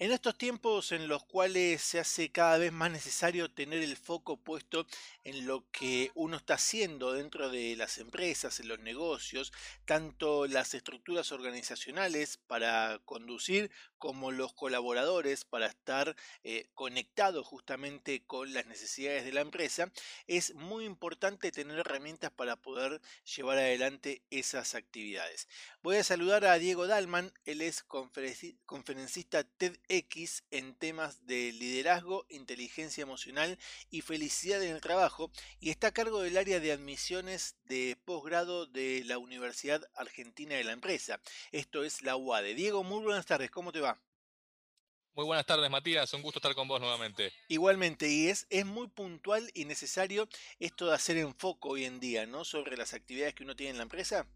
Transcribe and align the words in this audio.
En 0.00 0.10
estos 0.10 0.36
tiempos 0.36 0.90
en 0.90 1.06
los 1.06 1.22
cuales 1.22 1.80
se 1.80 2.00
hace 2.00 2.32
cada 2.32 2.58
vez 2.58 2.72
más 2.72 2.90
necesario 2.90 3.52
tener 3.52 3.80
el 3.80 3.96
foco 3.96 4.36
puesto 4.36 4.88
en 5.22 5.46
lo 5.46 5.70
que 5.70 6.10
uno 6.16 6.36
está 6.36 6.54
haciendo 6.54 7.12
dentro 7.12 7.48
de 7.48 7.76
las 7.76 7.98
empresas, 7.98 8.58
en 8.58 8.66
los 8.66 8.80
negocios, 8.80 9.52
tanto 9.84 10.48
las 10.48 10.74
estructuras 10.74 11.30
organizacionales 11.30 12.38
para 12.38 13.00
conducir 13.04 13.70
como 13.98 14.32
los 14.32 14.52
colaboradores 14.52 15.44
para 15.44 15.66
estar 15.66 16.16
eh, 16.42 16.66
conectados 16.74 17.46
justamente 17.46 18.24
con 18.26 18.52
las 18.52 18.66
necesidades 18.66 19.24
de 19.24 19.32
la 19.32 19.42
empresa, 19.42 19.92
es 20.26 20.54
muy 20.56 20.84
importante 20.86 21.52
tener 21.52 21.78
herramientas 21.78 22.32
para 22.32 22.56
poder 22.56 23.00
llevar 23.36 23.58
adelante 23.58 24.22
esas 24.30 24.74
actividades. 24.74 25.48
Voy 25.82 25.96
a 25.96 26.04
saludar 26.04 26.44
a 26.44 26.58
Diego 26.58 26.86
Dalman, 26.88 27.32
él 27.44 27.62
es 27.62 27.82
conferencista 27.84 29.44
TEDx 29.86 30.44
en 30.50 30.74
temas 30.74 31.26
de 31.26 31.52
liderazgo, 31.52 32.26
inteligencia 32.28 33.02
emocional 33.02 33.58
y 33.90 34.00
felicidad 34.00 34.62
en 34.62 34.74
el 34.74 34.80
trabajo 34.80 35.30
y 35.60 35.70
está 35.70 35.88
a 35.88 35.94
cargo 35.94 36.22
del 36.22 36.36
área 36.36 36.60
de 36.60 36.72
admisiones 36.72 37.56
de 37.64 37.96
posgrado 38.04 38.66
de 38.66 39.02
la 39.04 39.18
Universidad 39.18 39.88
Argentina 39.94 40.54
de 40.54 40.64
la 40.64 40.72
Empresa. 40.72 41.20
Esto 41.52 41.84
es 41.84 42.02
la 42.02 42.16
UADE. 42.16 42.54
Diego, 42.54 42.84
muy 42.84 43.02
buenas 43.02 43.26
tardes, 43.26 43.50
¿cómo 43.50 43.72
te 43.72 43.80
va? 43.80 44.00
Muy 45.14 45.26
buenas 45.26 45.46
tardes, 45.46 45.70
Matías. 45.70 46.12
Un 46.12 46.22
gusto 46.22 46.40
estar 46.40 46.54
con 46.56 46.66
vos 46.66 46.80
nuevamente. 46.80 47.32
Igualmente, 47.46 48.08
y 48.08 48.26
es, 48.28 48.48
es 48.50 48.66
muy 48.66 48.88
puntual 48.88 49.48
y 49.54 49.64
necesario 49.64 50.28
esto 50.58 50.86
de 50.88 50.94
hacer 50.94 51.16
enfoque 51.18 51.68
hoy 51.68 51.84
en 51.84 52.00
día, 52.00 52.26
¿no? 52.26 52.44
Sobre 52.44 52.76
las 52.76 52.94
actividades 52.94 53.32
que 53.34 53.44
uno 53.44 53.54
tiene 53.54 53.70
en 53.70 53.76
la 53.76 53.84
empresa. 53.84 54.26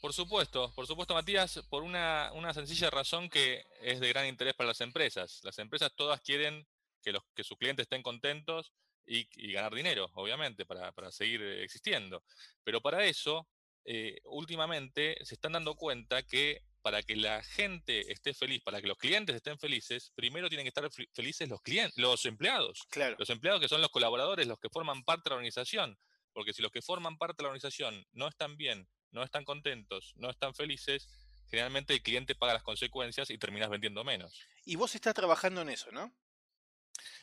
Por 0.00 0.14
supuesto, 0.14 0.72
por 0.74 0.86
supuesto, 0.86 1.12
Matías, 1.12 1.60
por 1.68 1.82
una, 1.82 2.32
sencilla 2.54 2.88
razón 2.88 3.28
que 3.28 3.64
es 3.82 4.00
de 4.00 4.08
gran 4.08 4.26
interés 4.26 4.54
para 4.54 4.68
las 4.68 4.80
empresas. 4.80 5.40
Las 5.42 5.58
empresas 5.58 5.92
todas 5.94 6.22
quieren 6.22 6.66
que, 7.02 7.12
los, 7.12 7.22
que 7.34 7.44
sus 7.44 7.58
clientes 7.58 7.84
estén 7.84 8.02
contentos 8.02 8.72
y, 9.06 9.52
ganar 9.52 9.74
dinero, 9.74 10.10
obviamente, 10.14 10.64
para, 10.64 11.10
seguir 11.10 11.42
existiendo. 11.42 12.24
Pero 12.64 12.80
para 12.80 13.04
eso, 13.04 13.46
eh, 13.84 14.20
últimamente 14.24 15.18
se 15.22 15.34
están 15.34 15.52
dando 15.52 15.74
cuenta 15.74 16.22
que 16.22 16.62
para 16.80 17.02
que 17.02 17.16
la 17.16 17.42
gente 17.42 18.10
esté 18.10 18.32
feliz, 18.32 18.62
para 18.62 18.80
que 18.80 18.86
los 18.86 18.96
clientes 18.96 19.36
estén 19.36 19.58
felices, 19.58 20.12
primero 20.14 20.48
tienen 20.48 20.64
que 20.64 20.68
estar 20.68 20.88
felices 21.12 21.46
los 21.48 21.60
clientes, 21.60 21.98
los 21.98 22.24
empleados. 22.24 22.86
Claro. 22.90 23.16
Los 23.18 23.28
empleados 23.28 23.60
que 23.60 23.68
son 23.68 23.82
los 23.82 23.90
colaboradores, 23.90 24.46
los 24.46 24.58
que 24.58 24.70
forman 24.70 25.02
parte 25.04 25.24
de 25.24 25.30
la 25.30 25.36
organización. 25.36 25.98
Porque 26.32 26.54
si 26.54 26.62
los 26.62 26.70
que 26.70 26.80
forman 26.80 27.18
parte 27.18 27.38
de 27.38 27.42
la 27.42 27.48
organización 27.48 28.06
no 28.12 28.28
están 28.28 28.56
bien, 28.56 28.88
no 29.12 29.22
están 29.22 29.44
contentos, 29.44 30.12
no 30.16 30.30
están 30.30 30.54
felices, 30.54 31.08
generalmente 31.48 31.94
el 31.94 32.02
cliente 32.02 32.34
paga 32.34 32.54
las 32.54 32.62
consecuencias 32.62 33.30
y 33.30 33.38
terminas 33.38 33.70
vendiendo 33.70 34.04
menos. 34.04 34.40
Y 34.64 34.76
vos 34.76 34.94
estás 34.94 35.14
trabajando 35.14 35.62
en 35.62 35.70
eso, 35.70 35.90
¿no? 35.90 36.12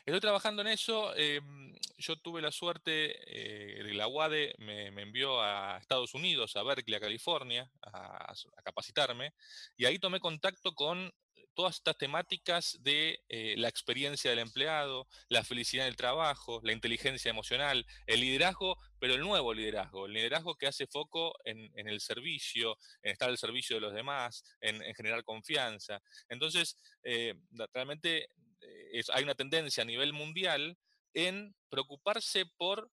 Estoy 0.04 0.20
trabajando 0.20 0.62
en 0.62 0.68
eso. 0.68 1.14
Em, 1.16 1.74
yo 1.98 2.16
tuve 2.16 2.42
la 2.42 2.50
suerte, 2.50 3.14
eh, 3.26 3.94
la 3.94 4.08
UADE 4.08 4.54
me, 4.58 4.86
envió 4.86 5.40
a 5.40 5.78
Estados 5.78 6.14
Unidos, 6.14 6.56
a 6.56 6.62
Berkeley, 6.62 6.96
a 6.96 7.00
California, 7.00 7.70
a, 7.82 8.32
capacitarme, 8.64 9.34
y 9.76 9.84
ahí 9.84 9.98
tomé 9.98 10.20
contacto 10.20 10.74
con 10.74 11.12
todas 11.58 11.74
estas 11.74 11.98
temáticas 11.98 12.78
de 12.82 13.18
eh, 13.28 13.56
la 13.58 13.66
experiencia 13.66 14.30
del 14.30 14.38
empleado, 14.38 15.08
la 15.28 15.42
felicidad 15.42 15.86
en 15.86 15.90
el 15.90 15.96
trabajo, 15.96 16.60
la 16.62 16.72
inteligencia 16.72 17.30
emocional, 17.30 17.84
el 18.06 18.20
liderazgo, 18.20 18.76
pero 19.00 19.14
el 19.14 19.20
nuevo 19.22 19.52
liderazgo, 19.52 20.06
el 20.06 20.12
liderazgo 20.12 20.54
que 20.54 20.68
hace 20.68 20.86
foco 20.86 21.34
en, 21.44 21.68
el 21.74 22.00
servicio, 22.00 22.78
en 23.02 23.10
estar 23.10 23.28
al 23.28 23.38
servicio 23.38 23.74
de 23.74 23.80
los 23.80 23.92
demás, 23.92 24.44
en, 24.60 24.80
generar 24.94 25.24
confianza. 25.24 26.00
Entonces, 26.28 26.78
eh, 27.02 27.34
realmente 27.74 28.28
eh, 28.60 29.02
hay 29.12 29.24
una 29.24 29.34
tendencia 29.34 29.82
a 29.82 29.86
nivel 29.86 30.12
mundial 30.12 30.78
en 31.12 31.56
preocuparse 31.70 32.46
por 32.56 32.88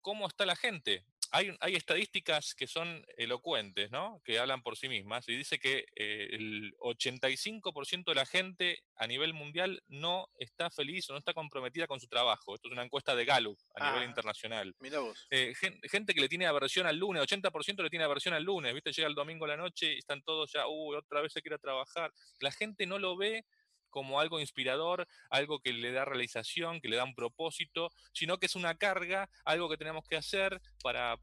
cómo 0.00 0.26
está 0.26 0.46
la 0.46 0.56
gente. 0.56 1.04
Hay, 1.32 1.56
hay, 1.60 1.74
estadísticas 1.74 2.54
que 2.54 2.66
son 2.66 3.04
elocuentes, 3.16 3.90
¿no? 3.90 4.20
que 4.24 4.38
hablan 4.38 4.62
por 4.62 4.76
sí 4.76 4.88
mismas, 4.88 5.28
y 5.28 5.36
dice 5.36 5.58
que 5.58 5.86
eh, 5.96 6.28
el 6.32 6.74
85% 6.80 8.04
de 8.06 8.14
la 8.14 8.26
gente 8.26 8.82
a 8.96 9.06
nivel 9.06 9.34
mundial 9.34 9.82
no 9.88 10.28
está 10.36 10.70
feliz 10.70 11.08
o 11.08 11.12
no 11.12 11.18
está 11.18 11.32
comprometida 11.32 11.86
con 11.86 12.00
su 12.00 12.08
trabajo. 12.08 12.54
Esto 12.54 12.68
es 12.68 12.72
una 12.72 12.84
encuesta 12.84 13.14
de 13.14 13.24
Gallup 13.24 13.58
a 13.74 13.90
nivel 13.90 14.02
ah, 14.02 14.10
internacional. 14.10 14.74
Mira 14.80 15.00
vos. 15.00 15.26
gente, 15.30 16.14
que 16.14 16.20
le 16.20 16.28
tiene 16.28 16.46
aversión 16.46 16.86
al 16.86 16.96
lunes, 16.96 17.22
80% 17.22 17.82
le 17.82 17.90
tiene 17.90 18.04
aversión 18.04 18.34
al 18.34 18.44
lunes, 18.44 18.74
¿viste? 18.74 18.92
Llega 18.92 19.08
el 19.08 19.14
domingo 19.14 19.44
a 19.44 19.48
la 19.48 19.56
noche 19.56 19.94
y 19.94 19.98
están 19.98 20.22
todos 20.22 20.52
ya, 20.52 20.66
uy, 20.66 20.96
otra 20.96 21.20
vez 21.20 21.32
se 21.32 21.42
quiere 21.42 21.58
trabajar. 21.58 22.12
La 22.40 22.52
gente 22.52 22.86
no 22.86 22.98
lo 22.98 23.16
ve 23.16 23.44
como 23.90 24.20
algo 24.20 24.40
inspirador, 24.40 25.06
algo 25.28 25.60
que 25.60 25.72
le 25.72 25.92
da 25.92 26.04
realización, 26.04 26.80
que 26.80 26.88
le 26.88 26.96
da 26.96 27.04
un 27.04 27.14
propósito, 27.14 27.90
sino 28.12 28.38
que 28.38 28.46
es 28.46 28.56
una 28.56 28.76
carga, 28.76 29.28
algo 29.44 29.68
que 29.68 29.76
tenemos 29.76 30.04
que 30.08 30.16
hacer 30.16 30.60
para, 30.82 31.16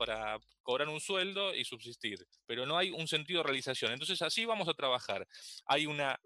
cobrar 0.64 0.90
un 0.90 1.00
sueldo 1.00 1.56
y 1.56 1.64
subsistir. 1.64 2.28
Pero 2.46 2.66
no 2.66 2.78
hay 2.78 2.92
un 2.92 3.08
sentido 3.08 3.40
de 3.40 3.46
realización. 3.46 3.92
Entonces 3.92 4.22
así 4.22 4.46
vamos 4.46 4.68
a 4.68 4.74
trabajar. 4.74 5.28
Hay 5.66 5.86
una 5.86 6.20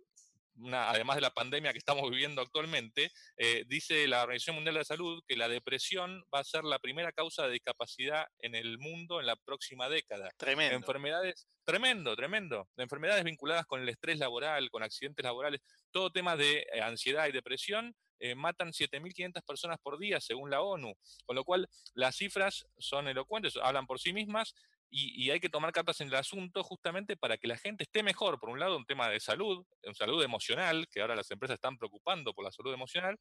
además 0.73 1.16
de 1.16 1.22
la 1.22 1.31
pandemia 1.31 1.72
que 1.72 1.79
estamos 1.79 2.09
viviendo 2.09 2.41
actualmente, 2.41 3.12
eh, 3.38 3.63
dice 3.67 4.07
la 4.07 4.23
Organización 4.23 4.56
Mundial 4.56 4.75
de 4.75 4.79
la 4.81 4.85
Salud 4.85 5.23
que 5.28 5.35
la 5.35 5.47
depresión 5.47 6.23
va 6.34 6.39
a 6.39 6.44
ser 6.44 6.63
la 6.63 6.79
primera 6.79 7.12
causa 7.12 7.45
de 7.45 7.53
discapacidad 7.53 8.25
en 8.39 8.56
el 8.56 8.78
mundo 8.78 9.19
en 9.19 9.25
la 9.25 9.35
próxima 9.35 9.89
década. 9.89 10.29
Tremendo. 10.38 10.75
Enfermedades, 10.75 11.47
tremendo, 11.66 12.16
tremendo. 12.16 12.67
Enfermedades 12.78 13.23
vinculadas 13.23 13.66
con 13.66 13.81
el 13.81 13.89
estrés 13.89 14.19
laboral, 14.19 14.69
con 14.69 14.84
accidentes 14.84 15.23
laborales, 15.23 15.62
todo 15.91 16.12
tema 16.12 16.35
de 16.35 16.68
eh, 16.73 16.81
ansiedad 16.81 17.28
y 17.28 17.31
depresión. 17.31 17.95
Eh, 18.23 18.35
matan 18.35 18.72
7.500 18.72 19.44
personas 19.44 19.79
por 19.81 19.97
día 19.97 20.22
según 20.22 20.51
la 20.51 20.62
ONU, 20.62 20.94
con 21.25 21.35
lo 21.35 21.44
cual 21.44 21.68
las 21.95 22.16
cifras 22.16 22.68
son 22.78 23.07
elocuentes, 23.07 23.57
hablan 23.57 23.88
por 23.88 24.00
sí 24.00 24.13
mismas 24.13 24.53
y, 24.94 25.31
hay 25.31 25.40
que 25.40 25.50
tomar 25.50 25.72
cartas 25.72 26.02
en 26.02 26.09
el 26.09 26.16
asunto 26.16 26.63
justamente 26.63 27.16
para 27.16 27.38
que 27.38 27.47
la 27.47 27.57
gente 27.57 27.84
esté 27.84 28.03
mejor. 28.03 28.40
Por 28.40 28.50
un 28.50 28.59
lado, 28.59 28.75
un 28.75 28.85
tema 28.85 29.09
de 29.09 29.22
salud, 29.22 29.66
un 29.84 29.96
salud 29.96 30.22
emocional, 30.22 30.88
que 30.91 31.00
ahora 31.00 31.16
las 31.16 31.31
empresas 31.31 31.56
están 31.56 31.78
preocupando 31.78 32.34
por 32.34 32.44
la 32.44 32.52
salud 32.52 32.74
emocional. 32.74 33.18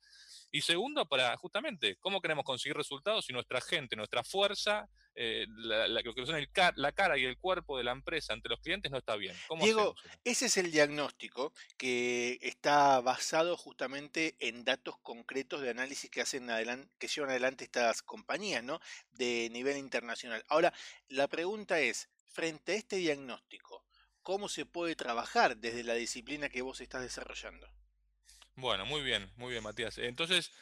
Y 0.50 0.62
segundo, 0.62 1.06
para 1.06 1.36
justamente 1.36 1.96
cómo 2.00 2.20
queremos 2.20 2.44
conseguir 2.44 2.76
resultados 2.76 3.26
si 3.26 3.32
nuestra 3.32 3.60
gente, 3.60 3.94
nuestra 3.94 4.24
fuerza, 4.24 4.88
eh, 5.14 5.46
la, 5.48 5.86
la, 5.86 6.02
que 6.02 6.26
son 6.26 6.44
la 6.76 6.92
cara 6.92 7.18
y 7.18 7.24
el 7.24 7.38
cuerpo 7.38 7.78
de 7.78 7.84
la 7.84 7.92
empresa 7.92 8.32
ante 8.32 8.48
los 8.48 8.60
clientes 8.60 8.90
no 8.90 8.98
está 8.98 9.14
bien. 9.14 9.36
Diego, 9.60 9.94
ese 10.24 10.46
es 10.46 10.56
el 10.56 10.72
diagnóstico 10.72 11.52
que 11.76 12.38
está 12.42 13.00
basado 13.00 13.56
justamente 13.56 14.34
en 14.40 14.64
datos 14.64 14.96
concretos 15.02 15.60
de 15.60 15.70
análisis 15.70 16.10
que 16.10 16.20
hacen 16.20 16.50
adelante, 16.50 16.90
que 16.98 17.06
llevan 17.06 17.30
adelante 17.30 17.64
estas 17.64 18.02
compañías, 18.02 18.64
¿no? 18.64 18.80
De 19.12 19.48
nivel 19.52 19.76
internacional. 19.76 20.44
Ahora, 20.48 20.72
la 21.08 21.28
pregunta 21.28 21.59
es, 21.68 22.08
frente 22.24 22.72
a 22.72 22.76
este 22.76 22.96
diagnóstico, 22.96 23.84
¿cómo 24.22 24.48
se 24.48 24.66
puede 24.66 24.96
trabajar 24.96 25.56
desde 25.56 25.84
la 25.84 25.94
disciplina 25.94 26.48
que 26.48 26.62
vos 26.62 26.80
estás 26.80 27.02
desarrollando? 27.02 27.68
Bueno, 28.56 28.84
muy 28.84 29.02
bien, 29.02 29.30
muy 29.36 29.52
bien, 29.52 29.62
Matías. 29.62 29.98
Entonces, 29.98 30.52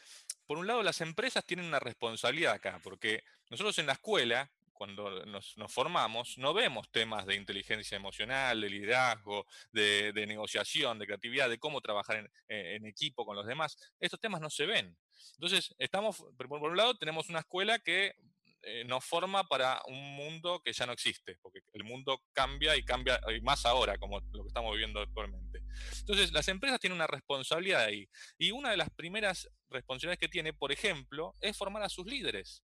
por 0.46 0.58
un 0.58 0.66
lado, 0.66 0.82
las 0.82 1.00
empresas 1.00 1.44
tienen 1.44 1.66
una 1.66 1.80
responsabilidad 1.80 2.54
acá, 2.54 2.80
porque 2.82 3.24
nosotros 3.50 3.78
en 3.78 3.86
la 3.86 3.94
escuela, 3.94 4.50
cuando 4.72 5.26
nos, 5.26 5.56
formamos, 5.68 6.38
no 6.38 6.54
vemos 6.54 6.88
temas 6.90 7.26
de 7.26 7.34
inteligencia 7.34 7.96
emocional, 7.96 8.60
de 8.60 8.70
liderazgo, 8.70 9.46
de, 9.72 10.12
negociación, 10.26 10.98
de 10.98 11.06
creatividad, 11.06 11.48
de 11.48 11.58
cómo 11.58 11.80
trabajar 11.80 12.30
en, 12.48 12.86
equipo 12.86 13.26
con 13.26 13.34
los 13.34 13.46
demás. 13.46 13.76
Estos 13.98 14.20
temas 14.20 14.40
no 14.40 14.50
se 14.50 14.66
ven. 14.66 14.96
Entonces, 15.34 15.74
estamos, 15.78 16.24
por 16.36 16.62
un 16.70 16.76
lado, 16.76 16.96
tenemos 16.96 17.28
una 17.28 17.40
escuela 17.40 17.80
que 17.80 18.14
eh, 18.62 18.84
nos 18.84 19.04
forma 19.04 19.44
para 19.44 19.80
un 19.86 20.16
mundo 20.16 20.60
que 20.64 20.72
ya 20.72 20.86
no 20.86 20.92
existe, 20.92 21.36
porque 21.42 21.60
el 21.72 21.84
mundo 21.84 22.22
cambia 22.32 22.76
y 22.76 22.82
cambia 22.82 23.20
y 23.34 23.40
más 23.40 23.64
ahora, 23.66 23.98
como 23.98 24.20
lo 24.32 24.42
que 24.42 24.48
estamos 24.48 24.72
viviendo 24.72 25.00
actualmente. 25.00 25.62
Entonces, 26.00 26.32
las 26.32 26.48
empresas 26.48 26.80
tienen 26.80 26.96
una 26.96 27.06
responsabilidad 27.06 27.84
ahí. 27.84 28.08
Y 28.36 28.50
una 28.50 28.70
de 28.70 28.76
las 28.76 28.90
primeras 28.90 29.48
responsabilidades 29.70 30.18
que 30.18 30.28
tiene, 30.28 30.52
por 30.52 30.72
ejemplo, 30.72 31.34
es 31.40 31.56
formar 31.56 31.82
a 31.82 31.88
sus 31.88 32.06
líderes. 32.06 32.62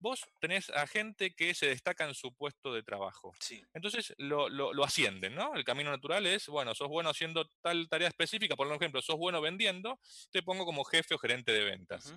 Vos 0.00 0.24
tenés 0.40 0.70
a 0.70 0.86
gente 0.86 1.34
que 1.34 1.54
se 1.54 1.66
destaca 1.66 2.04
en 2.04 2.14
su 2.14 2.32
puesto 2.34 2.72
de 2.72 2.82
trabajo. 2.82 3.32
Entonces 3.74 4.14
lo, 4.18 4.48
lo, 4.48 4.84
ascienden, 4.84 5.34
¿no? 5.34 5.54
El 5.54 5.64
camino 5.64 5.90
natural 5.90 6.24
es, 6.26 6.46
bueno, 6.46 6.74
sos 6.74 6.88
bueno 6.88 7.10
haciendo 7.10 7.48
tal 7.62 7.88
tarea 7.88 8.08
específica, 8.08 8.54
por 8.54 8.72
ejemplo, 8.72 9.02
sos 9.02 9.16
bueno 9.16 9.40
vendiendo, 9.40 9.98
te 10.30 10.42
pongo 10.42 10.64
como 10.64 10.84
jefe 10.84 11.14
o 11.14 11.18
gerente 11.18 11.52
de 11.52 11.64
ventas. 11.64 12.14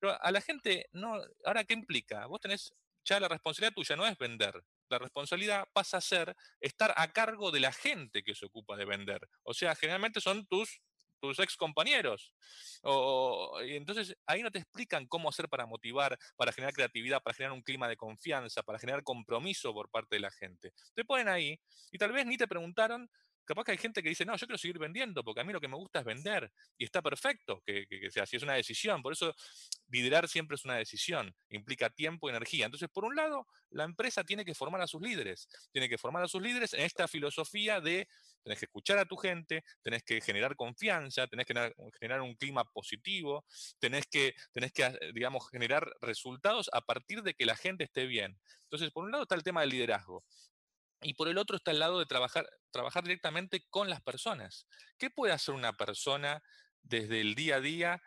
Pero 0.00 0.20
a 0.20 0.30
la 0.30 0.40
gente, 0.40 0.86
no, 0.92 1.20
ahora, 1.44 1.64
¿qué 1.64 1.74
implica? 1.74 2.26
Vos 2.26 2.40
tenés, 2.40 2.72
ya 3.04 3.20
la 3.20 3.28
responsabilidad 3.28 3.74
tuya 3.74 3.96
no 3.96 4.06
es 4.06 4.16
vender. 4.18 4.54
La 4.88 4.98
responsabilidad 4.98 5.68
pasa 5.72 5.98
a 5.98 6.00
ser 6.00 6.34
estar 6.60 6.92
a 6.96 7.12
cargo 7.12 7.50
de 7.50 7.60
la 7.60 7.72
gente 7.72 8.22
que 8.22 8.34
se 8.34 8.46
ocupa 8.46 8.76
de 8.76 8.84
vender. 8.84 9.20
O 9.42 9.54
sea, 9.54 9.74
generalmente 9.76 10.20
son 10.20 10.46
tus 10.46 10.80
tus 11.20 11.38
ex 11.38 11.56
compañeros. 11.56 12.34
O, 12.82 13.60
y 13.62 13.76
entonces 13.76 14.16
ahí 14.26 14.42
no 14.42 14.50
te 14.50 14.58
explican 14.58 15.06
cómo 15.06 15.28
hacer 15.28 15.48
para 15.48 15.66
motivar, 15.66 16.18
para 16.36 16.52
generar 16.52 16.72
creatividad, 16.72 17.22
para 17.22 17.34
generar 17.34 17.52
un 17.52 17.62
clima 17.62 17.88
de 17.88 17.96
confianza, 17.96 18.62
para 18.62 18.78
generar 18.78 19.04
compromiso 19.04 19.72
por 19.72 19.90
parte 19.90 20.16
de 20.16 20.20
la 20.20 20.30
gente. 20.30 20.72
Te 20.94 21.04
ponen 21.04 21.28
ahí 21.28 21.60
y 21.92 21.98
tal 21.98 22.12
vez 22.12 22.26
ni 22.26 22.36
te 22.36 22.48
preguntaron 22.48 23.10
capaz 23.44 23.64
que 23.64 23.72
hay 23.72 23.78
gente 23.78 24.02
que 24.02 24.08
dice, 24.08 24.24
no, 24.24 24.36
yo 24.36 24.46
quiero 24.46 24.58
seguir 24.58 24.78
vendiendo, 24.78 25.24
porque 25.24 25.40
a 25.40 25.44
mí 25.44 25.52
lo 25.52 25.60
que 25.60 25.68
me 25.68 25.76
gusta 25.76 26.00
es 26.00 26.04
vender, 26.04 26.52
y 26.78 26.84
está 26.84 27.02
perfecto 27.02 27.62
que, 27.66 27.86
sea 28.10 28.24
así, 28.24 28.36
es 28.36 28.42
una 28.42 28.54
decisión, 28.54 29.02
por 29.02 29.12
eso 29.12 29.34
liderar 29.88 30.28
siempre 30.28 30.54
es 30.54 30.64
una 30.64 30.76
decisión, 30.76 31.34
implica 31.48 31.90
tiempo 31.90 32.28
y 32.28 32.30
energía. 32.30 32.66
Entonces, 32.66 32.88
por 32.88 33.04
un 33.04 33.16
lado, 33.16 33.46
la 33.70 33.84
empresa 33.84 34.24
tiene 34.24 34.44
que 34.44 34.54
formar 34.54 34.80
a 34.80 34.86
sus 34.86 35.00
líderes, 35.02 35.48
tiene 35.72 35.88
que 35.88 35.98
formar 35.98 36.24
a 36.24 36.28
sus 36.28 36.40
líderes 36.40 36.74
en 36.74 36.80
esta 36.80 37.08
filosofía 37.08 37.80
de 37.80 38.08
tenés 38.42 38.58
que 38.58 38.66
escuchar 38.66 38.98
a 38.98 39.04
tu 39.04 39.16
gente, 39.16 39.64
tenés 39.82 40.02
que 40.02 40.20
generar 40.20 40.56
confianza, 40.56 41.26
tenés 41.26 41.46
que 41.46 41.74
generar 42.00 42.22
un 42.22 42.34
clima 42.34 42.64
positivo, 42.64 43.44
tenés 43.78 44.06
que, 44.06 44.34
tenés 44.52 44.72
que, 44.72 44.98
digamos, 45.14 45.48
generar 45.50 45.90
resultados 46.00 46.70
a 46.72 46.80
partir 46.80 47.22
de 47.22 47.34
que 47.34 47.44
la 47.44 47.56
gente 47.56 47.84
esté 47.84 48.06
bien. 48.06 48.38
Entonces, 48.64 48.90
por 48.90 49.04
un 49.04 49.10
lado 49.10 49.24
está 49.24 49.34
el 49.34 49.42
tema 49.42 49.60
del 49.60 49.70
liderazgo. 49.70 50.24
Y 51.02 51.14
por 51.14 51.28
el 51.28 51.38
otro 51.38 51.56
está 51.56 51.70
el 51.70 51.78
lado 51.78 51.98
de 51.98 52.06
trabajar, 52.06 52.48
trabajar 52.70 53.02
directamente 53.02 53.66
con 53.70 53.88
las 53.88 54.02
personas. 54.02 54.66
¿Qué 54.98 55.10
puede 55.10 55.32
hacer 55.32 55.54
una 55.54 55.76
persona 55.76 56.42
desde 56.82 57.20
el 57.20 57.34
día 57.34 57.56
a 57.56 57.60
día 57.60 58.02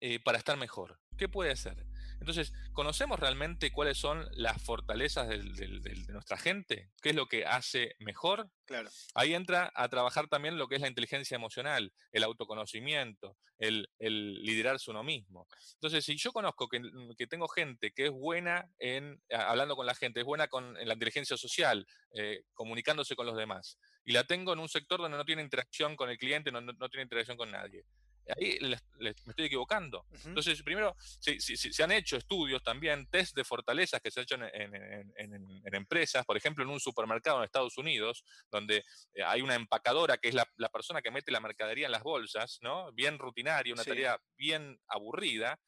eh, 0.00 0.20
para 0.20 0.38
estar 0.38 0.56
mejor? 0.56 1.00
¿Qué 1.16 1.28
puede 1.28 1.52
hacer? 1.52 1.84
Entonces, 2.20 2.52
¿conocemos 2.72 3.20
realmente 3.20 3.70
cuáles 3.70 3.98
son 3.98 4.26
las 4.32 4.60
fortalezas 4.62 5.28
de 5.28 6.06
nuestra 6.08 6.36
gente? 6.36 6.90
¿Qué 7.00 7.10
es 7.10 7.14
lo 7.14 7.26
que 7.26 7.44
hace 7.44 7.94
mejor? 7.98 8.50
Claro. 8.64 8.90
Ahí 9.14 9.34
entra 9.34 9.70
a 9.74 9.88
trabajar 9.88 10.28
también 10.28 10.58
lo 10.58 10.66
que 10.66 10.76
es 10.76 10.80
la 10.80 10.88
inteligencia 10.88 11.36
emocional, 11.36 11.92
el 12.12 12.24
autoconocimiento, 12.24 13.36
el, 13.58 13.88
liderarse 13.98 14.90
uno 14.90 15.02
mismo. 15.02 15.46
Entonces, 15.74 16.04
si 16.04 16.16
yo 16.16 16.32
conozco 16.32 16.68
que, 16.68 16.80
tengo 17.28 17.48
gente 17.48 17.92
que 17.92 18.06
es 18.06 18.10
buena 18.10 18.68
en, 18.78 19.20
hablando 19.30 19.76
con 19.76 19.86
la 19.86 19.94
gente, 19.94 20.20
es 20.20 20.26
buena 20.26 20.48
con, 20.48 20.76
en 20.76 20.88
la 20.88 20.94
inteligencia 20.94 21.36
social, 21.36 21.86
eh, 22.14 22.42
comunicándose 22.54 23.14
con 23.14 23.26
los 23.26 23.36
demás, 23.36 23.78
y 24.04 24.12
la 24.12 24.24
tengo 24.24 24.52
en 24.52 24.58
un 24.58 24.68
sector 24.68 25.00
donde 25.00 25.18
no 25.18 25.24
tiene 25.24 25.42
interacción 25.42 25.96
con 25.96 26.10
el 26.10 26.18
cliente, 26.18 26.50
no 26.50 26.88
tiene 26.88 27.02
interacción 27.02 27.36
con 27.36 27.50
nadie 27.50 27.84
ahí 28.34 28.58
me 28.98 29.10
estoy 29.10 29.46
equivocando. 29.46 30.06
Entonces, 30.24 30.62
primero, 30.62 30.96
se 30.98 31.82
han 31.82 31.92
hecho 31.92 32.16
estudios 32.16 32.62
también, 32.62 33.06
test 33.06 33.36
de 33.36 33.44
fortalezas 33.44 34.00
que 34.00 34.10
se 34.10 34.20
han 34.20 34.24
hecho 34.24 34.34
en, 34.36 35.74
empresas, 35.74 36.24
por 36.24 36.36
ejemplo, 36.36 36.64
en 36.64 36.70
un 36.70 36.80
supermercado 36.80 37.38
en 37.38 37.44
Estados 37.44 37.76
Unidos, 37.78 38.24
donde 38.50 38.84
eh, 39.14 39.22
hay 39.24 39.42
una 39.42 39.54
empacadora 39.54 40.16
que 40.16 40.28
es 40.28 40.34
la, 40.34 40.46
persona 40.72 41.02
que 41.02 41.10
mete 41.10 41.30
la 41.30 41.40
mercadería 41.40 41.86
en 41.86 41.92
las 41.92 42.02
bolsas, 42.02 42.58
¿no? 42.62 42.92
Bien 42.92 43.18
rutinaria, 43.18 43.72
una 43.72 43.84
tarea 43.84 44.20
bien 44.36 44.78
aburrida, 44.88 45.58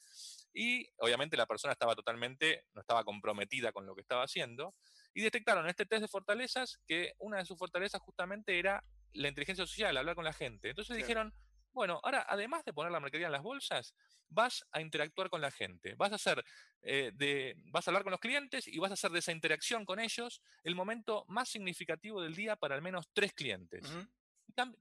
y 0.53 0.89
obviamente 0.99 1.37
la 1.37 1.47
persona 1.47 1.73
estaba 1.73 1.95
totalmente, 1.95 2.65
no 2.75 2.81
estaba 2.81 3.05
comprometida 3.05 3.73
con 3.73 3.87
lo 3.87 3.95
que 3.95 4.01
estaba 4.01 4.25
haciendo, 4.25 4.75
y 5.15 5.23
detectaron 5.23 5.65
en 5.65 5.71
este 5.71 5.87
test 5.87 6.03
de 6.03 6.09
fortalezas 6.09 6.81
que 6.87 7.13
una 7.19 7.39
de 7.39 7.45
sus 7.45 7.59
fortalezas 7.59 8.01
justamente 8.01 8.59
era 8.59 8.83
la 9.13 9.29
inteligencia 9.29 9.67
social, 9.67 9.97
hablar 9.97 10.15
con 10.15 10.25
la 10.25 10.33
gente. 10.33 10.71
Entonces 10.71 10.97
dijeron, 10.97 11.33
bueno, 11.79 12.01
ahora 12.03 12.27
además 12.29 12.65
de 12.65 12.73
poner 12.73 12.91
la 12.91 12.99
mercadería 12.99 13.29
en 13.29 13.33
las 13.33 13.43
bolsas, 13.43 13.95
vas 14.29 14.67
a 14.73 14.81
interactuar 14.81 15.31
con 15.31 15.41
la 15.41 15.53
gente, 15.53 15.95
vas 15.95 16.11
a 16.11 16.17
hacer 16.17 16.45
eh, 16.83 17.13
de, 17.15 17.55
vas 17.67 17.87
a 17.87 17.93
hablar 17.93 18.03
con 18.03 18.11
los 18.11 18.19
clientes 18.19 18.67
y 18.67 18.79
vas 18.81 18.91
a 18.91 18.95
hacer 18.95 19.13
de 19.13 19.21
esa 19.21 19.31
interacción 19.31 19.85
con 19.85 20.01
ellos 20.01 20.43
el 20.65 20.75
momento 20.75 21.25
más 21.29 21.49
significativo 21.49 22.21
del 22.21 22.35
día 22.35 22.57
para 22.57 22.75
al 22.75 22.83
menos 22.83 23.09
tres 23.13 23.33
clientes. 23.33 23.85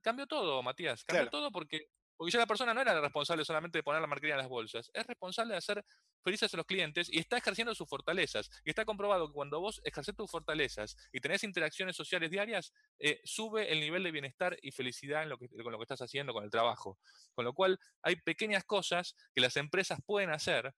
cambió 0.02 0.26
todo, 0.26 0.60
Matías, 0.64 1.04
cambió 1.04 1.30
todo 1.30 1.52
porque 1.52 1.88
porque 2.18 2.32
ya 2.32 2.40
la 2.40 2.46
persona 2.46 2.74
no 2.74 2.80
era 2.80 3.00
responsable 3.00 3.44
solamente 3.44 3.78
de 3.78 3.84
poner 3.84 4.00
la 4.00 4.08
marquería 4.08 4.34
en 4.34 4.40
las 4.40 4.48
bolsas, 4.48 4.90
es 4.92 5.06
responsable 5.06 5.54
de 5.54 5.58
hacer 5.58 5.84
felices 6.24 6.52
a 6.52 6.56
los 6.56 6.66
clientes 6.66 7.08
y 7.10 7.20
está 7.20 7.38
ejerciendo 7.38 7.72
sus 7.76 7.88
fortalezas. 7.88 8.50
Y 8.64 8.70
está 8.70 8.84
comprobado 8.84 9.28
que 9.28 9.32
cuando 9.32 9.60
vos 9.60 9.80
ejerces 9.84 10.16
tus 10.16 10.28
fortalezas 10.28 10.96
y 11.12 11.20
tenés 11.20 11.44
interacciones 11.44 11.94
sociales 11.94 12.30
diarias, 12.32 12.72
eh, 12.98 13.20
sube 13.22 13.72
el 13.72 13.78
nivel 13.78 14.02
de 14.02 14.10
bienestar 14.10 14.58
y 14.60 14.72
felicidad 14.72 15.28
con 15.28 15.72
lo 15.72 15.78
que 15.78 15.84
estás 15.84 16.02
haciendo 16.02 16.32
con 16.32 16.42
el 16.42 16.50
trabajo. 16.50 16.98
Con 17.34 17.44
lo 17.44 17.52
cual, 17.52 17.78
hay 18.02 18.16
pequeñas 18.16 18.64
cosas 18.64 19.14
que 19.32 19.40
las 19.40 19.56
empresas 19.56 20.00
pueden 20.04 20.30
hacer 20.30 20.74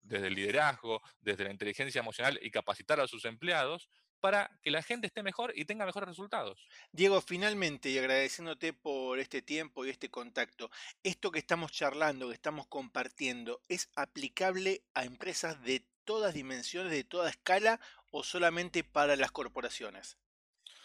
desde 0.00 0.28
el 0.28 0.34
liderazgo, 0.34 1.02
desde 1.20 1.44
la 1.44 1.50
inteligencia 1.50 2.00
emocional 2.00 2.38
y 2.42 2.50
capacitar 2.50 3.00
a 3.00 3.06
sus 3.06 3.26
empleados 3.26 3.90
para 4.20 4.50
que 4.62 4.70
la 4.70 4.82
gente 4.82 5.06
esté 5.06 5.22
mejor 5.22 5.52
y 5.56 5.64
tenga 5.64 5.86
mejores 5.86 6.08
resultados. 6.08 6.66
Diego, 6.92 7.20
finalmente, 7.20 7.90
y 7.90 7.98
agradeciéndote 7.98 8.72
por 8.72 9.18
este 9.18 9.42
tiempo 9.42 9.84
y 9.84 9.90
este 9.90 10.10
contacto, 10.10 10.70
esto 11.02 11.30
que 11.30 11.38
estamos 11.38 11.72
charlando, 11.72 12.28
que 12.28 12.34
estamos 12.34 12.66
compartiendo, 12.66 13.62
¿es 13.68 13.90
aplicable 13.96 14.82
a 14.94 15.04
empresas 15.04 15.62
de 15.62 15.84
todas 16.04 16.34
dimensiones, 16.34 16.92
de 16.92 17.04
toda 17.04 17.30
escala 17.30 17.80
o 18.10 18.22
solamente 18.22 18.84
para 18.84 19.16
las 19.16 19.32
corporaciones? 19.32 20.16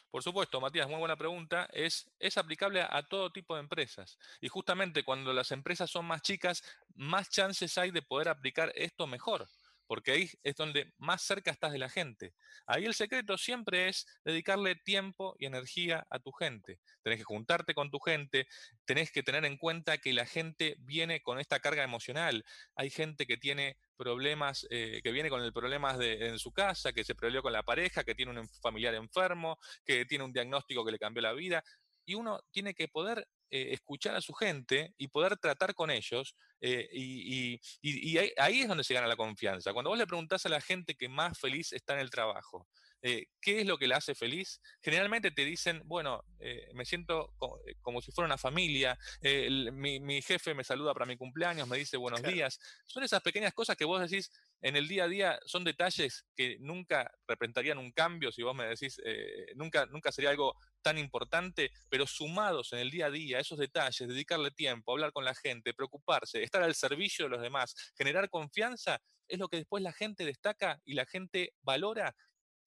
Por 0.09 0.23
supuesto, 0.23 0.61
Matías, 0.61 0.88
muy 0.88 0.99
buena 0.99 1.17
pregunta. 1.17 1.67
Es, 1.73 2.09
es 2.19 2.38
aplicable 2.38 2.81
a 2.81 3.03
todo 3.03 3.33
tipo 3.33 3.55
de 3.55 3.59
empresas. 3.59 4.17
Y 4.39 4.47
justamente 4.47 5.03
cuando 5.03 5.33
las 5.33 5.51
empresas 5.51 5.91
son 5.91 6.05
más 6.05 6.21
chicas, 6.21 6.63
más 6.93 7.29
chances 7.29 7.77
hay 7.77 7.91
de 7.91 8.01
poder 8.01 8.29
aplicar 8.29 8.71
esto 8.75 9.07
mejor 9.07 9.49
porque 9.87 10.11
ahí 10.11 10.29
es 10.43 10.55
donde 10.55 10.91
más 10.97 11.21
cerca 11.21 11.51
estás 11.51 11.71
de 11.71 11.79
la 11.79 11.89
gente. 11.89 12.33
Ahí 12.65 12.85
el 12.85 12.93
secreto 12.93 13.37
siempre 13.37 13.87
es 13.89 14.05
dedicarle 14.23 14.75
tiempo 14.75 15.35
y 15.39 15.45
energía 15.45 16.05
a 16.09 16.19
tu 16.19 16.31
gente. 16.31 16.79
Tenés 17.03 17.19
que 17.19 17.25
juntarte 17.25 17.73
con 17.73 17.91
tu 17.91 17.99
gente, 17.99 18.47
tenés 18.85 19.11
que 19.11 19.23
tener 19.23 19.45
en 19.45 19.57
cuenta 19.57 19.97
que 19.97 20.13
la 20.13 20.25
gente 20.25 20.75
viene 20.79 21.21
con 21.21 21.39
esta 21.39 21.59
carga 21.59 21.83
emocional. 21.83 22.43
Hay 22.75 22.89
gente 22.89 23.25
que 23.25 23.37
tiene 23.37 23.77
problemas, 23.95 24.67
eh, 24.69 25.01
que 25.03 25.11
viene 25.11 25.29
con 25.29 25.41
el 25.41 25.53
problemas 25.53 25.97
de, 25.97 26.27
en 26.27 26.39
su 26.39 26.51
casa, 26.51 26.93
que 26.93 27.03
se 27.03 27.15
peleó 27.15 27.41
con 27.41 27.53
la 27.53 27.63
pareja, 27.63 28.03
que 28.03 28.15
tiene 28.15 28.39
un 28.39 28.49
familiar 28.61 28.95
enfermo, 28.95 29.57
que 29.85 30.05
tiene 30.05 30.23
un 30.23 30.33
diagnóstico 30.33 30.85
que 30.85 30.91
le 30.91 30.99
cambió 30.99 31.21
la 31.21 31.33
vida. 31.33 31.63
Y 32.05 32.15
uno 32.15 32.39
tiene 32.51 32.73
que 32.73 32.88
poder 32.88 33.27
eh, 33.51 33.74
escuchar 33.74 34.15
a 34.15 34.21
su 34.21 34.33
gente 34.33 34.94
y 34.97 35.07
poder 35.07 35.38
tratar 35.38 35.74
con 35.75 35.92
ellos. 35.92 36.36
Eh, 36.62 36.89
y, 36.92 37.59
ahí, 38.38 38.62
es 38.62 38.68
donde 38.68 38.83
se 38.83 38.94
gana 38.94 39.07
la 39.07 39.15
confianza. 39.15 39.74
Cuando 39.74 39.89
vos 39.89 40.00
le 40.00 40.07
preguntás 40.07 40.45
a 40.45 40.50
la 40.50 40.62
gente 40.62 40.95
que 40.95 41.09
más 41.09 41.39
feliz 41.39 41.71
está 41.74 41.94
en 41.94 42.00
el 42.00 42.09
trabajo, 42.09 42.68
eh, 43.01 43.27
¿qué 43.39 43.62
es 43.62 43.68
lo 43.68 43.77
que 43.77 43.88
la 43.88 43.97
hace 43.97 44.15
feliz? 44.15 44.62
Generalmente 44.81 45.30
te 45.30 45.45
dicen, 45.45 45.81
bueno, 45.86 46.24
me 46.74 46.86
siento 46.86 47.33
como, 47.81 48.01
si 48.01 48.12
fuera 48.12 48.25
una 48.25 48.38
familia, 48.38 48.97
mi, 49.21 50.21
jefe 50.21 50.53
me 50.56 50.63
saluda 50.63 50.94
para 50.94 51.06
mi 51.06 51.18
cumpleaños, 51.18 51.68
me 51.68 51.77
dice 51.77 51.98
buenos 51.98 52.24
días. 52.24 52.59
Son 52.88 53.03
esas 53.03 53.21
pequeñas 53.21 53.53
cosas 53.53 53.75
que 53.77 53.86
vos 53.86 54.01
decís 54.01 54.31
en 54.61 54.75
el 54.75 54.87
día 54.87 55.03
a 55.05 55.07
día, 55.07 55.39
son 55.45 55.63
detalles 55.63 56.25
que 56.35 56.57
nunca 56.59 57.11
representarían 57.27 57.77
un 57.77 57.91
cambio, 57.91 58.31
si 58.31 58.41
vos 58.41 58.55
me 58.55 58.65
decís, 58.65 58.99
nunca, 59.55 59.85
nunca 59.85 60.11
sería 60.11 60.31
algo 60.31 60.55
tan 60.81 60.97
importante, 60.97 61.71
pero 61.89 62.05
sumados 62.07 62.73
en 62.73 62.79
el 62.79 62.91
día 62.91 63.07
a 63.07 63.11
día, 63.11 63.39
esos 63.39 63.57
detalles, 63.57 64.07
dedicarle 64.07 64.51
tiempo, 64.51 64.91
hablar 64.91 65.12
con 65.12 65.25
la 65.25 65.35
gente, 65.35 65.74
preocuparse, 65.74 66.43
estar 66.43 66.62
al 66.62 66.75
servicio 66.75 67.25
de 67.25 67.29
los 67.29 67.41
demás, 67.41 67.75
generar 67.97 68.29
confianza, 68.29 69.01
es 69.27 69.39
lo 69.39 69.47
que 69.47 69.57
después 69.57 69.81
la 69.83 69.93
gente 69.93 70.25
destaca 70.25 70.79
y 70.85 70.93
la 70.93 71.05
gente 71.05 71.53
valora 71.62 72.15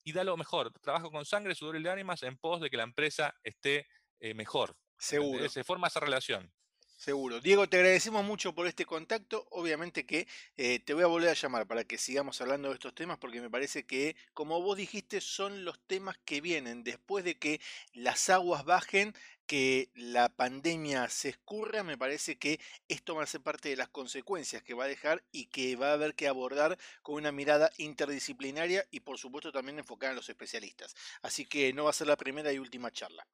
y 0.03 0.13
da 0.13 0.23
lo 0.23 0.37
mejor. 0.37 0.71
Trabajo 0.81 1.11
con 1.11 1.25
sangre, 1.25 1.55
sudor 1.55 1.77
y 1.77 1.81
lágrimas 1.81 2.23
en 2.23 2.37
pos 2.37 2.61
de 2.61 2.69
que 2.69 2.77
la 2.77 2.83
empresa 2.83 3.33
esté 3.43 3.87
eh, 4.19 4.33
mejor. 4.33 4.75
Seguro. 4.97 5.47
Se 5.47 5.63
forma 5.63 5.87
esa 5.87 5.99
relación. 5.99 6.51
Seguro. 6.99 7.39
Diego, 7.39 7.69
te 7.69 7.77
agradecemos 7.77 8.25
mucho 8.25 8.53
por 8.53 8.67
este 8.67 8.85
contacto. 8.85 9.47
Obviamente 9.51 10.05
que 10.05 10.27
eh, 10.57 10.79
te 10.79 10.93
voy 10.93 11.03
a 11.03 11.07
volver 11.07 11.29
a 11.29 11.33
llamar 11.33 11.65
para 11.65 11.85
que 11.85 11.97
sigamos 11.97 12.41
hablando 12.41 12.67
de 12.67 12.73
estos 12.73 12.93
temas 12.93 13.17
porque 13.17 13.39
me 13.39 13.49
parece 13.49 13.85
que, 13.85 14.17
como 14.33 14.61
vos 14.61 14.77
dijiste, 14.77 15.21
son 15.21 15.63
los 15.63 15.79
temas 15.87 16.17
que 16.25 16.41
vienen 16.41 16.83
después 16.83 17.23
de 17.23 17.37
que 17.37 17.61
las 17.93 18.29
aguas 18.29 18.65
bajen, 18.65 19.15
que 19.47 19.89
la 19.95 20.27
pandemia 20.27 21.07
se 21.07 21.29
escurra. 21.29 21.83
Me 21.83 21.97
parece 21.97 22.37
que 22.37 22.59
esto 22.89 23.15
va 23.15 23.23
a 23.23 23.27
ser 23.27 23.39
parte 23.39 23.69
de 23.69 23.77
las 23.77 23.87
consecuencias 23.87 24.61
que 24.61 24.73
va 24.73 24.83
a 24.83 24.87
dejar 24.89 25.23
y 25.31 25.45
que 25.45 25.77
va 25.77 25.91
a 25.91 25.93
haber 25.93 26.15
que 26.15 26.27
abordar 26.27 26.77
con 27.01 27.15
una 27.15 27.31
mirada 27.31 27.71
interdisciplinaria 27.77 28.85
y, 28.91 28.99
por 28.99 29.17
supuesto, 29.17 29.53
también 29.53 29.79
enfocada 29.79 30.11
en 30.11 30.17
los 30.17 30.27
especialistas. 30.27 30.95
Así 31.21 31.45
que 31.45 31.71
no 31.71 31.85
va 31.85 31.91
a 31.91 31.93
ser 31.93 32.07
la 32.07 32.17
primera 32.17 32.51
y 32.51 32.59
última 32.59 32.91
charla. 32.91 33.25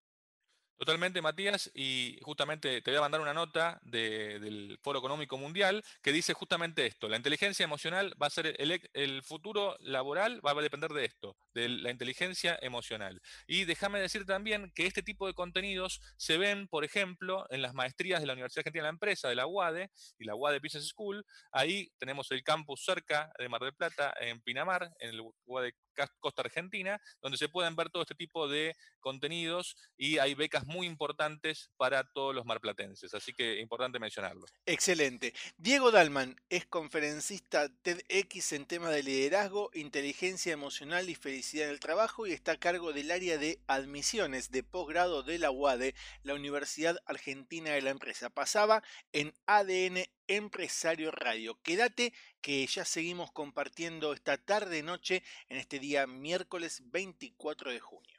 Totalmente, 0.77 1.21
Matías, 1.21 1.71
y 1.73 2.19
justamente 2.21 2.81
te 2.81 2.91
voy 2.91 2.97
a 2.97 3.01
mandar 3.01 3.21
una 3.21 3.33
nota 3.33 3.79
del 3.81 4.77
Foro 4.83 4.99
Económico 4.99 5.37
Mundial 5.37 5.81
que 6.01 6.11
dice 6.11 6.33
justamente 6.33 6.85
esto, 6.85 7.07
la 7.07 7.15
inteligencia 7.15 7.63
emocional 7.63 8.13
va 8.21 8.27
a 8.27 8.29
ser 8.29 8.55
el, 8.59 8.81
el, 8.91 9.23
futuro 9.23 9.77
laboral, 9.79 10.45
va 10.45 10.51
a 10.51 10.61
depender 10.61 10.91
de 10.91 11.05
esto, 11.05 11.37
de 11.53 11.69
la 11.69 11.91
inteligencia 11.91 12.59
emocional. 12.61 13.21
Y 13.47 13.63
déjame 13.63 14.01
decir 14.01 14.25
también 14.25 14.69
que 14.75 14.85
este 14.85 15.01
tipo 15.01 15.27
de 15.27 15.33
contenidos 15.33 16.01
se 16.17 16.37
ven, 16.37 16.67
por 16.67 16.83
ejemplo, 16.83 17.45
en 17.51 17.61
las 17.61 17.73
maestrías 17.73 18.19
de 18.19 18.27
la 18.27 18.33
Universidad 18.33 18.63
Argentina 18.63 18.83
de 18.83 18.87
la 18.87 18.95
Empresa, 18.95 19.29
de 19.29 19.35
la 19.35 19.47
UADE 19.47 19.91
y 20.19 20.25
la 20.25 20.35
UADE 20.35 20.59
Business 20.59 20.89
School. 20.89 21.25
Ahí 21.53 21.89
tenemos 21.99 22.29
el 22.31 22.43
campus 22.43 22.83
cerca 22.83 23.31
de 23.39 23.47
Mar 23.47 23.61
del 23.61 23.73
Plata, 23.73 24.13
en 24.19 24.41
Pinamar, 24.41 24.91
en 24.99 25.11
el 25.11 25.21
UADE 25.45 25.73
costa 26.19 26.41
argentina, 26.41 26.99
donde 27.21 27.37
se 27.37 27.49
pueden 27.49 27.75
ver 27.75 27.89
todo 27.89 28.03
este 28.03 28.15
tipo 28.15 28.47
de 28.47 28.75
contenidos 28.99 29.75
y 29.97 30.17
hay 30.17 30.35
becas 30.35 30.64
muy 30.65 30.87
importantes 30.87 31.71
para 31.77 32.03
todos 32.03 32.33
los 32.33 32.45
marplatenses. 32.45 33.13
Así 33.13 33.33
que 33.33 33.59
importante 33.59 33.99
mencionarlo. 33.99 34.45
Excelente. 34.65 35.33
Diego 35.57 35.91
Dalman 35.91 36.35
es 36.49 36.65
conferencista 36.65 37.69
TEDx 37.69 38.53
en 38.53 38.65
tema 38.65 38.89
de 38.89 39.03
liderazgo, 39.03 39.69
inteligencia 39.73 40.53
emocional 40.53 41.09
y 41.09 41.15
felicidad 41.15 41.67
en 41.67 41.73
el 41.73 41.79
trabajo 41.79 42.27
y 42.27 42.33
está 42.33 42.53
a 42.53 42.57
cargo 42.57 42.93
del 42.93 43.11
área 43.11 43.37
de 43.37 43.59
admisiones 43.67 44.51
de 44.51 44.63
posgrado 44.63 45.23
de 45.23 45.39
la 45.39 45.51
UADE, 45.51 45.95
la 46.23 46.33
Universidad 46.33 46.97
Argentina 47.05 47.71
de 47.71 47.81
la 47.81 47.91
Empresa. 47.91 48.29
Pasaba 48.29 48.83
en 49.13 49.33
ADN 49.45 50.05
Empresario 50.27 51.11
Radio. 51.11 51.59
Quédate 51.61 52.13
que 52.41 52.65
ya 52.65 52.85
seguimos 52.85 53.31
compartiendo 53.31 54.13
esta 54.13 54.37
tarde 54.37 54.83
noche 54.83 55.23
en 55.49 55.57
este 55.57 55.79
día 55.79 56.07
miércoles 56.07 56.81
24 56.91 57.71
de 57.71 57.79
junio. 57.79 58.14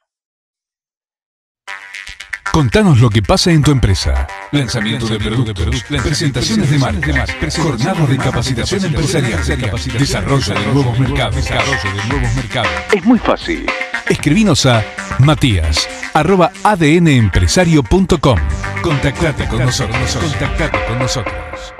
Contanos 2.57 2.99
lo 2.99 3.11
que 3.11 3.21
pasa 3.21 3.51
en 3.51 3.61
tu 3.61 3.69
empresa. 3.69 4.25
Lanzamiento 4.49 5.05
de 5.05 5.19
productos, 5.19 5.83
presentaciones 5.83 6.71
de 6.71 6.79
marcas, 6.79 7.29
jornadas 7.55 8.09
de 8.09 8.17
capacitación 8.17 8.85
empresarial, 8.85 9.45
desarrollo 9.99 10.55
de 10.55 10.73
nuevos 10.73 10.97
mercados. 10.97 11.45
Es 12.91 13.05
muy 13.05 13.19
fácil. 13.19 13.67
Escribinos 14.09 14.65
a 14.65 14.83
matías 15.19 15.87
arroba 16.15 16.51
adnempresario.com. 16.63 18.39
Contactate 18.81 19.47
con 19.47 19.59
nosotros. 19.59 20.17
Contactate 20.19 20.83
con 20.87 20.97
nosotros. 20.97 21.76